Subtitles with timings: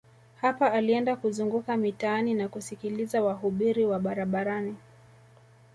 [0.41, 4.75] Hapa alienda kuzunguka mitaani na kusikiliza wahubiri wa barabarani